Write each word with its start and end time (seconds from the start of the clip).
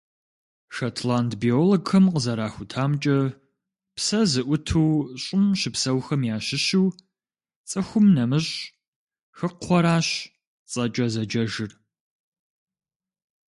Шотланд 0.75 1.31
биологхэм 1.41 2.05
къызэрахутамкӏэ, 2.13 3.19
псэ 3.95 4.19
зыӏуту 4.31 4.85
Щӏым 5.23 5.45
щыпсэухэм 5.59 6.21
ящыщу 6.35 6.85
цӏыхум 7.69 8.05
нэмыщӏ 8.15 8.53
хыкхъуэращ 9.37 10.07
цӏэкӏэ 10.71 11.05
зэджэжыр. 11.13 11.71